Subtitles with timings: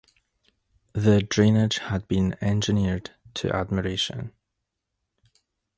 [0.93, 4.33] The drainage had been engineered to admiration.